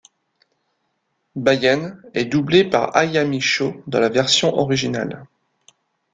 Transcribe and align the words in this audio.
Baian 1.35 1.95
est 2.15 2.25
doublé 2.25 2.63
par 2.67 2.97
Hayami 2.97 3.39
Shô 3.39 3.83
dans 3.85 3.99
la 3.99 4.09
version 4.09 4.51
originale. 4.57 5.27